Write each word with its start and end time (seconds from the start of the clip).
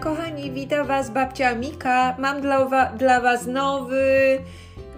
kochani, 0.00 0.50
witam 0.50 0.86
Was 0.86 1.10
babcia 1.10 1.54
Mika. 1.54 2.16
Mam 2.18 2.40
dla, 2.40 2.92
dla 2.98 3.20
Was 3.20 3.46
nowy 3.46 4.38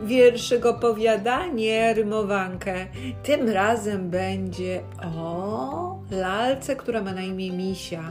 wierszyk 0.02 0.66
opowiadanie, 0.66 1.94
rymowankę. 1.94 2.86
Tym 3.22 3.48
razem 3.48 4.10
będzie 4.10 4.80
o 5.16 5.98
lalce, 6.10 6.76
która 6.76 7.02
ma 7.02 7.12
na 7.12 7.22
imię 7.22 7.52
Misia. 7.52 8.10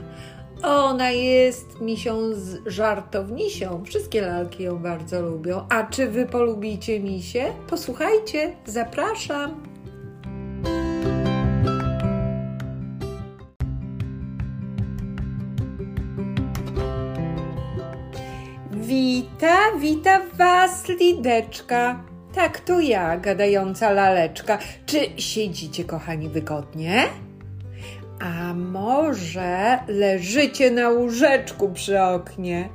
Ona 0.64 1.12
jest 1.12 1.82
misią 1.82 2.34
z 2.34 2.68
żartownisią. 2.68 3.84
Wszystkie 3.86 4.22
lalki 4.22 4.64
ją 4.64 4.78
bardzo 4.78 5.22
lubią. 5.22 5.68
A 5.70 5.84
czy 5.84 6.08
Wy 6.08 6.26
polubicie 6.26 7.00
misie? 7.00 7.46
Posłuchajcie, 7.70 8.54
zapraszam. 8.66 9.75
Wita, 19.26 19.72
wita 19.80 20.22
was 20.38 20.88
lideczka. 20.88 22.04
Tak, 22.34 22.60
to 22.60 22.80
ja, 22.80 23.18
gadająca 23.18 23.90
laleczka. 23.92 24.58
Czy 24.86 24.98
siedzicie, 25.18 25.84
kochani, 25.84 26.30
wygodnie? 26.30 27.04
A 28.20 28.54
może 28.54 29.80
leżycie 29.88 30.72
na 30.72 30.90
łóżeczku 30.90 31.70
przy 31.70 32.02
oknie? 32.02 32.70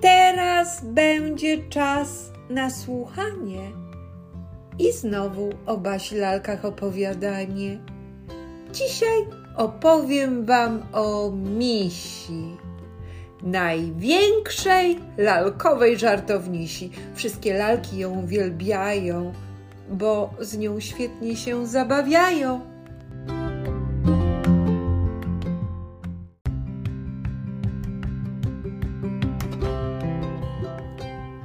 Teraz 0.00 0.84
będzie 0.84 1.68
czas 1.68 2.32
na 2.50 2.70
słuchanie. 2.70 3.70
I 4.78 4.92
znowu 4.92 5.50
o 5.66 5.76
Basi 5.76 6.16
lalkach 6.16 6.64
opowiadanie. 6.64 7.78
Dzisiaj 8.72 9.26
opowiem 9.56 10.44
wam 10.44 10.82
o 10.92 11.30
misi 11.30 12.69
największej 13.42 15.00
lalkowej 15.18 15.98
żartownisi. 15.98 16.90
Wszystkie 17.14 17.54
lalki 17.54 17.98
ją 17.98 18.10
uwielbiają, 18.10 19.32
bo 19.90 20.34
z 20.40 20.58
nią 20.58 20.80
świetnie 20.80 21.36
się 21.36 21.66
zabawiają. 21.66 22.60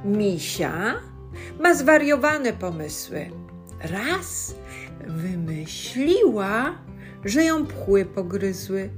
Misia 0.04 0.94
ma 1.60 1.74
zwariowane 1.74 2.52
pomysły. 2.52 3.30
Raz 3.80 4.54
wymyśliła, 5.06 6.74
że 7.24 7.44
ją 7.44 7.66
pchły 7.66 8.04
pogryzły. 8.04 8.90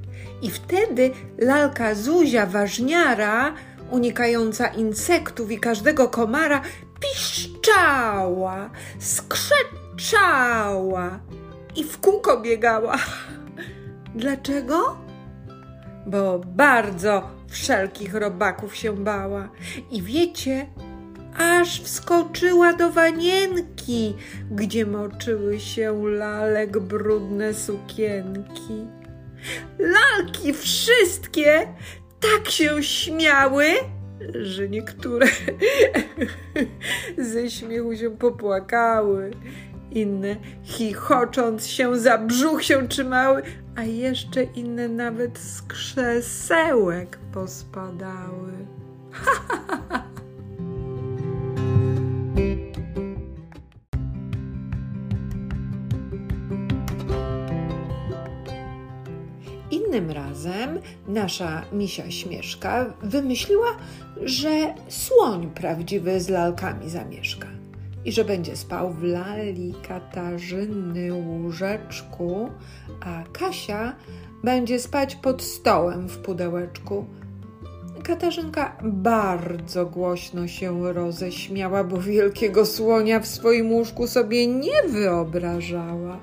I 0.42 0.50
wtedy 0.50 1.10
lalka 1.38 1.94
Zuzia 1.94 2.46
ważniara, 2.46 3.54
unikająca 3.90 4.66
insektów 4.66 5.50
i 5.50 5.58
każdego 5.58 6.08
komara, 6.08 6.62
piszczała, 7.00 8.70
skrzeczała 8.98 10.40
i 11.76 11.84
w 11.84 11.98
kółko 11.98 12.40
biegała. 12.40 12.96
Dlaczego? 14.14 14.96
Bo 16.06 16.38
bardzo 16.38 17.30
wszelkich 17.48 18.14
robaków 18.14 18.76
się 18.76 18.96
bała. 18.96 19.48
I 19.90 20.02
wiecie, 20.02 20.66
aż 21.36 21.80
wskoczyła 21.82 22.72
do 22.72 22.90
wanienki, 22.90 24.14
gdzie 24.50 24.86
moczyły 24.86 25.60
się 25.60 26.02
lalek 26.08 26.78
brudne 26.78 27.54
sukienki. 27.54 28.86
Lalki 29.78 30.52
wszystkie 30.52 31.66
tak 32.20 32.50
się 32.50 32.82
śmiały, 32.82 33.64
że 34.40 34.68
niektóre 34.68 35.26
ze 37.18 37.50
śmiechu 37.50 37.96
się 37.96 38.10
popłakały, 38.10 39.30
inne 39.90 40.36
chichocząc 40.64 41.66
się 41.66 41.98
za 41.98 42.18
brzuch 42.18 42.64
się 42.64 42.88
trzymały, 42.88 43.42
a 43.76 43.82
jeszcze 43.82 44.42
inne 44.42 44.88
nawet 44.88 45.38
z 45.38 45.62
krzesełek 45.62 47.18
pospadały. 47.32 48.52
Innym 59.98 60.10
razem 60.10 60.78
nasza 61.08 61.62
misia 61.72 62.10
Śmieszka 62.10 62.94
wymyśliła, 63.02 63.66
że 64.22 64.74
słoń 64.88 65.50
prawdziwy 65.54 66.20
z 66.20 66.28
lalkami 66.28 66.90
zamieszka 66.90 67.46
i 68.04 68.12
że 68.12 68.24
będzie 68.24 68.56
spał 68.56 68.92
w 68.92 69.02
lali 69.02 69.74
Katarzyny 69.88 71.14
łóżeczku, 71.14 72.50
a 73.00 73.24
Kasia 73.32 73.96
będzie 74.44 74.78
spać 74.78 75.16
pod 75.16 75.42
stołem 75.42 76.08
w 76.08 76.18
pudełeczku. 76.18 77.06
Katarzynka 78.02 78.76
bardzo 78.82 79.86
głośno 79.86 80.48
się 80.48 80.92
roześmiała, 80.92 81.84
bo 81.84 82.00
wielkiego 82.00 82.66
słonia 82.66 83.20
w 83.20 83.26
swoim 83.26 83.72
łóżku 83.72 84.06
sobie 84.06 84.46
nie 84.46 84.82
wyobrażała. 84.88 86.18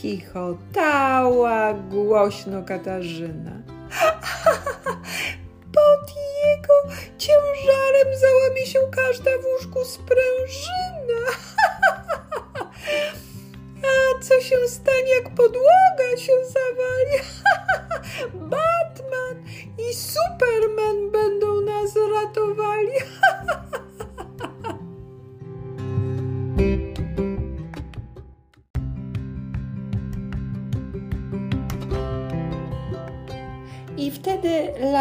Chichotała 0.00 1.74
głośno 1.74 2.62
Katarzyna. 2.62 3.69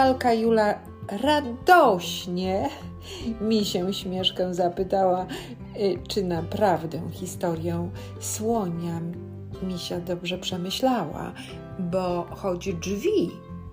Lalka 0.10 0.34
Jula 0.34 0.80
radośnie 1.08 2.70
mi 3.42 3.66
się 3.66 3.94
śmieszkę 3.94 4.54
zapytała, 4.54 5.26
y, 5.76 6.00
czy 6.08 6.24
naprawdę 6.24 7.02
historię 7.12 7.90
słonia 8.20 9.02
misia 9.64 10.00
dobrze 10.00 10.38
przemyślała, 10.38 11.34
bo 11.80 12.28
choć 12.36 12.74
drzwi 12.74 13.32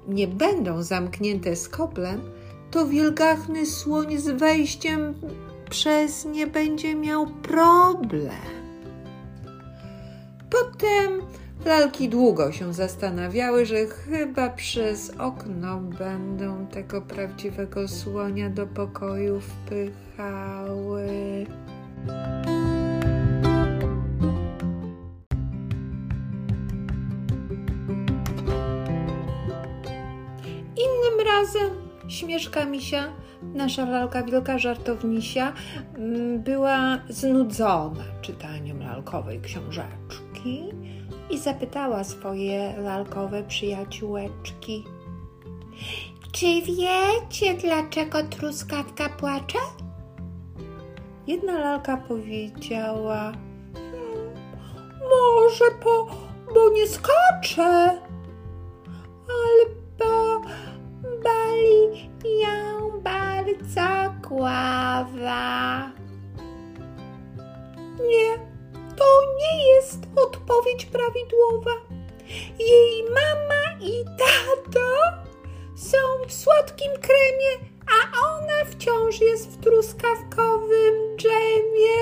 nie 0.08 0.28
będą 0.28 0.82
zamknięte 0.82 1.56
skoplem, 1.56 2.20
to 2.70 2.86
wielgachny 2.86 3.66
słoń 3.66 4.18
z 4.18 4.28
wejściem 4.28 5.14
przez 5.70 6.24
nie 6.24 6.46
będzie 6.46 6.94
miał 6.94 7.26
problem. 7.26 8.30
Potem 10.50 11.20
Lalki 11.64 12.08
długo 12.08 12.52
się 12.52 12.74
zastanawiały, 12.74 13.66
że 13.66 13.86
chyba 13.86 14.50
przez 14.50 15.12
okno 15.18 15.80
będą 15.80 16.66
tego 16.66 17.02
prawdziwego 17.02 17.88
słonia 17.88 18.50
do 18.50 18.66
pokoju 18.66 19.40
wpychały. 19.40 21.06
Innym 30.76 31.26
razem 31.26 31.70
śmieszka 32.08 32.64
misia, 32.64 33.12
nasza 33.54 33.84
lalka 33.84 34.22
wielka 34.22 34.58
żartownisia, 34.58 35.52
mm, 35.94 36.42
była 36.42 36.98
znudzona 37.08 38.04
czytaniem 38.22 38.82
lalkowej 38.82 39.40
książeczki 39.40 40.64
i 41.30 41.38
zapytała 41.38 42.04
swoje 42.04 42.74
lalkowe 42.78 43.42
przyjaciółeczki. 43.42 44.84
Czy 46.32 46.46
wiecie, 46.46 47.54
dlaczego 47.54 48.22
truskawka 48.22 49.08
płacze? 49.08 49.58
Jedna 51.26 51.58
lalka 51.58 51.96
powiedziała: 51.96 53.32
hmm, 53.74 54.34
Może 55.00 55.64
po, 55.84 56.06
bo 56.54 56.70
nie 56.70 56.86
skacze, 56.86 57.98
odpowiedź 70.66 70.86
prawidłowa. 70.86 71.70
Jej 72.58 73.04
mama 73.04 73.78
i 73.80 74.04
tato 74.18 74.88
są 75.76 75.98
w 76.28 76.32
słodkim 76.32 76.92
kremie, 76.92 77.58
a 77.86 77.96
ona 78.26 78.64
wciąż 78.70 79.20
jest 79.20 79.50
w 79.50 79.56
truskawkowym 79.56 81.16
dżemie. 81.16 81.96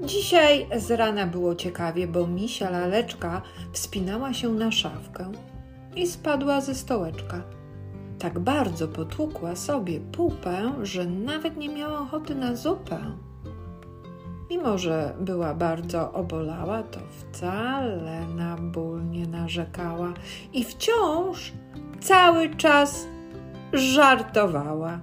Dzisiaj 0.06 0.66
z 0.76 0.90
rana 0.90 1.26
było 1.26 1.54
ciekawie, 1.54 2.06
bo 2.06 2.26
misia 2.26 2.70
laleczka 2.70 3.42
wspinała 3.72 4.34
się 4.34 4.48
na 4.48 4.72
szafkę 4.72 5.32
i 5.96 6.06
spadła 6.06 6.60
ze 6.60 6.74
stołeczka. 6.74 7.42
Tak 8.18 8.38
bardzo 8.38 8.88
potłukła 8.88 9.56
sobie 9.56 10.00
pupę, 10.00 10.72
że 10.82 11.06
nawet 11.06 11.56
nie 11.56 11.68
miała 11.68 12.00
ochoty 12.00 12.34
na 12.34 12.56
zupę. 12.56 12.98
Mimo, 14.50 14.78
że 14.78 15.14
była 15.20 15.54
bardzo 15.54 16.12
obolała, 16.12 16.82
to 16.82 17.00
wcale 17.10 18.26
na 18.36 18.56
ból 18.56 19.08
nie 19.10 19.26
narzekała 19.26 20.12
i 20.52 20.64
wciąż 20.64 21.52
cały 22.00 22.56
czas 22.56 23.06
żartowała 23.72 25.00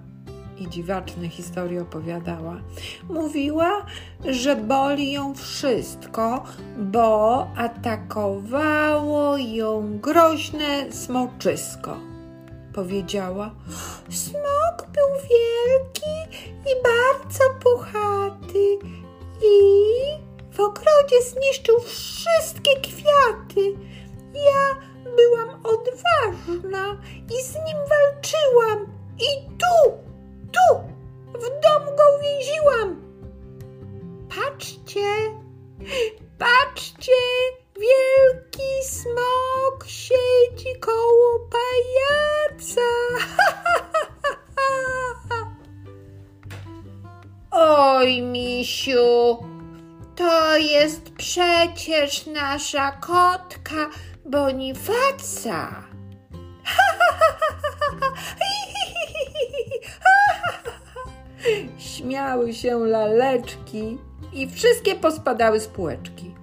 i 0.58 0.70
dziwaczne 0.70 1.30
historie 1.30 1.82
opowiadała. 1.82 2.62
Mówiła, 3.10 3.86
że 4.26 4.56
boli 4.56 5.12
ją 5.12 5.36
wszystko, 5.36 6.44
bo 6.78 7.48
atakowało 7.58 9.38
ją 9.38 10.00
groźne 10.00 10.92
smoczysko. 10.92 11.98
Powiedziała: 12.74 13.52
Smok 14.10 14.88
był 14.94 15.10
wielki 15.30 16.40
i 16.66 16.74
bardzo 16.84 17.44
puchaty 17.64 18.78
i 19.42 19.54
w 20.52 20.60
ogrodzie 20.60 21.22
zniszczył 21.32 21.80
wszystkie 21.80 22.72
kwiaty. 22.82 23.74
Ja 24.34 24.76
byłam 25.04 25.50
odważna 25.64 26.98
i 27.40 27.44
z 27.44 27.56
nim 27.56 27.78
walczyłam. 27.90 28.94
I 29.20 29.48
tu, 29.48 29.73
Oj, 48.04 48.22
misiu, 48.22 49.38
to 50.16 50.58
jest 50.58 51.10
przecież 51.10 52.26
nasza 52.26 52.92
kotka 52.92 53.90
Bonifaca. 54.26 55.84
Śmiały 61.78 62.54
się 62.54 62.78
laleczki 62.78 63.98
i 64.34 64.50
wszystkie 64.50 64.96
pospadały 64.96 65.60
z 65.60 65.68
półeczki. 65.68 66.36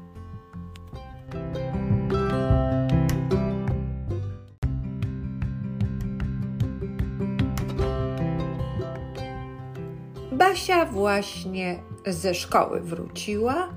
Basia 10.50 10.84
właśnie 10.84 11.82
ze 12.06 12.34
szkoły 12.34 12.80
wróciła 12.80 13.68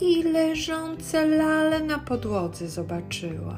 i 0.00 0.22
leżące 0.22 1.26
lale 1.26 1.80
na 1.80 1.98
podłodze 1.98 2.68
zobaczyła. 2.68 3.56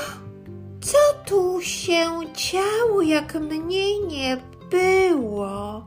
Co 0.88 0.98
tu 1.26 1.62
się 1.62 2.06
działo, 2.34 3.02
jak 3.02 3.34
mnie 3.34 4.00
nie 4.00 4.36
było? 4.70 5.86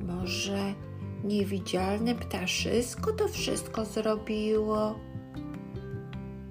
Może 0.00 0.74
niewidzialne 1.24 2.14
ptaszysko 2.14 3.12
to 3.12 3.28
wszystko 3.28 3.84
zrobiło? 3.84 4.98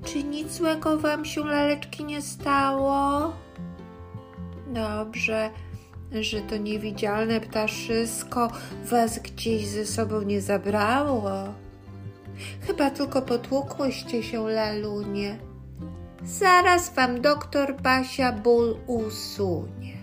Czy 0.05 0.23
nic 0.23 0.51
złego 0.51 0.97
wam 0.97 1.25
się 1.25 1.45
laleczki 1.45 2.03
nie 2.03 2.21
stało? 2.21 3.33
Dobrze, 4.67 5.49
że 6.11 6.41
to 6.41 6.57
niewidzialne 6.57 7.41
ptaszysko 7.41 8.51
was 8.85 9.19
gdzieś 9.19 9.67
ze 9.67 9.85
sobą 9.85 10.21
nie 10.21 10.41
zabrało. 10.41 11.31
Chyba 12.61 12.89
tylko 12.89 13.21
potłukłyście 13.21 14.23
się, 14.23 14.49
lalunie. 14.49 15.37
Zaraz 16.23 16.93
wam 16.93 17.21
doktor 17.21 17.81
Basia 17.81 18.31
ból 18.31 18.77
usunie. 18.87 19.97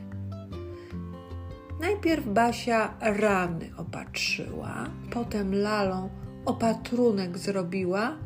Najpierw 1.80 2.26
Basia 2.26 2.94
rany 3.00 3.70
opatrzyła, 3.76 4.86
potem 5.10 5.54
lalą 5.54 6.10
opatrunek 6.44 7.38
zrobiła. 7.38 8.16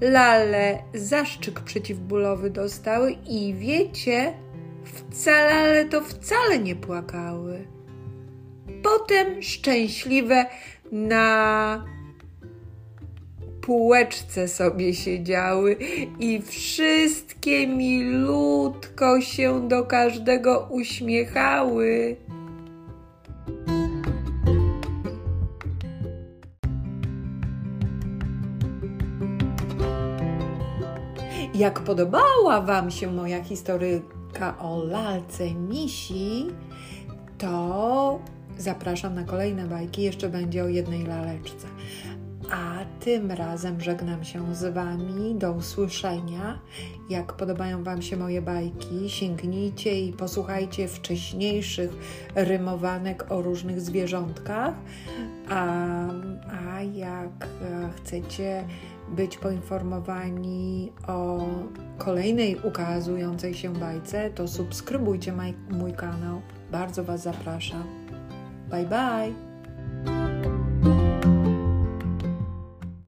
Lale 0.00 0.78
zaszczyk 0.94 1.60
przeciwbólowy 1.60 2.50
dostały 2.50 3.12
i 3.12 3.54
wiecie, 3.54 4.34
wcale, 4.84 5.54
ale 5.54 5.84
to 5.84 6.00
wcale 6.00 6.58
nie 6.58 6.76
płakały. 6.76 7.66
Potem 8.82 9.42
szczęśliwe 9.42 10.46
na 10.92 11.84
półeczce 13.60 14.48
sobie 14.48 14.94
siedziały 14.94 15.76
i 16.20 16.42
wszystkie 16.42 17.66
milutko 17.66 19.20
się 19.20 19.68
do 19.68 19.84
każdego 19.84 20.68
uśmiechały. 20.70 22.16
Jak 31.54 31.80
podobała 31.80 32.60
Wam 32.60 32.90
się 32.90 33.12
moja 33.12 33.44
historyjka 33.44 34.21
o 34.50 34.84
lalce 34.84 35.54
misi, 35.54 36.46
to 37.38 38.20
zapraszam 38.58 39.14
na 39.14 39.24
kolejne 39.24 39.66
bajki. 39.66 40.02
Jeszcze 40.02 40.28
będzie 40.28 40.64
o 40.64 40.68
jednej 40.68 41.06
laleczce. 41.06 41.66
A 42.50 42.78
tym 43.00 43.30
razem 43.30 43.80
żegnam 43.80 44.24
się 44.24 44.54
z 44.54 44.74
Wami. 44.74 45.34
Do 45.34 45.52
usłyszenia. 45.52 46.58
Jak 47.10 47.32
podobają 47.32 47.84
Wam 47.84 48.02
się 48.02 48.16
moje 48.16 48.42
bajki, 48.42 49.10
sięgnijcie 49.10 50.00
i 50.00 50.12
posłuchajcie 50.12 50.88
wcześniejszych 50.88 51.90
rymowanek 52.34 53.32
o 53.32 53.42
różnych 53.42 53.80
zwierzątkach. 53.80 54.74
A, 55.48 55.76
a 56.68 56.82
jak 56.82 57.48
chcecie 57.96 58.64
być 59.08 59.38
poinformowani 59.38 60.92
o 61.08 61.46
kolejnej 61.98 62.56
ukazującej 62.64 63.54
się 63.54 63.72
bajce, 63.72 64.30
to 64.30 64.48
subskrybujcie 64.48 65.32
mój 65.70 65.92
kanał. 65.92 66.40
Bardzo 66.72 67.04
Was 67.04 67.22
zapraszam. 67.22 67.84
Bye 68.70 68.86
bye! 68.86 69.51